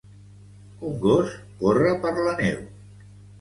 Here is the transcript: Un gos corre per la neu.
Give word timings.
Un 0.91 0.95
gos 1.03 1.35
corre 1.59 1.93
per 2.07 2.15
la 2.17 2.33
neu. 2.41 2.59